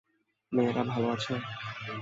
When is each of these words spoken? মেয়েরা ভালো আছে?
মেয়েরা 0.51 0.83
ভালো 0.83 1.07
আছে? 1.15 1.33